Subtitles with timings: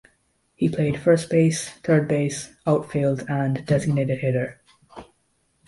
[0.55, 4.59] He played first base, third base, outfield and designated hitter.